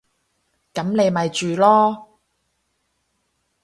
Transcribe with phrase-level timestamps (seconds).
[0.73, 2.05] 噉你咪住囉